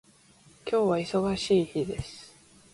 [0.65, 2.33] 今日は忙しい日です